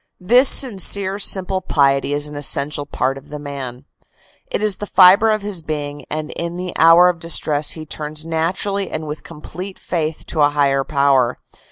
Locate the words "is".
2.11-2.25, 4.63-4.77